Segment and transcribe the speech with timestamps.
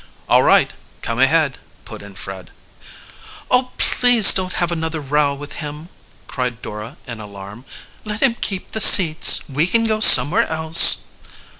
[0.27, 0.73] "All right,
[1.03, 2.49] come ahead," put in Fred.
[3.51, 5.89] "Oh, please don't have another row with him!"
[6.25, 7.65] cried Dora in alarm.
[8.03, 9.41] "Let him keep the seats.
[9.47, 11.03] We can go somewhere else."